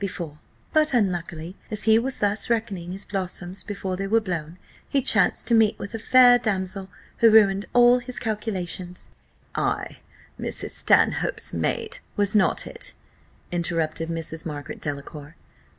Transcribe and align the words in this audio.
before: 0.01 0.39
but, 0.73 0.95
unluckily, 0.95 1.55
as 1.69 1.83
he 1.83 1.99
was 1.99 2.17
thus 2.17 2.49
reckoning 2.49 2.91
his 2.91 3.05
blossoms 3.05 3.63
before 3.63 3.95
they 3.95 4.07
were 4.07 4.19
blown, 4.19 4.57
he 4.89 4.99
chanced 4.99 5.47
to 5.47 5.53
meet 5.53 5.77
with 5.77 5.93
a 5.93 5.99
fair 5.99 6.39
damsel, 6.39 6.89
who 7.17 7.29
ruined 7.29 7.67
all 7.71 7.99
his 7.99 8.17
calculations." 8.17 9.11
"Ay, 9.53 9.99
Mrs. 10.39 10.71
Stanhope's 10.71 11.53
maid, 11.53 11.99
was 12.15 12.35
not 12.35 12.65
it?" 12.65 12.95
interrupted 13.51 14.09
Mrs. 14.09 14.43
Margaret 14.43 14.81
Delacour. 14.81 15.35